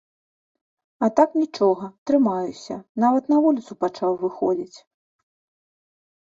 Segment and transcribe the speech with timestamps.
[1.07, 4.77] А так, нічога, трымаюся, нават на вуліцу пачаў выходзіць.